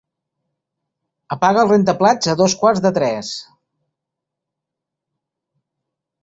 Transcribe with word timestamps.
Apaga 1.35 1.61
el 1.65 1.69
rentaplats 1.71 2.31
a 2.33 2.35
dos 2.39 2.55
quarts 2.63 2.81
de 2.87 2.93
tres. 2.97 3.29